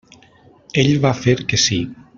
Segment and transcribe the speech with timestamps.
[0.83, 1.81] Ell va fer que sí.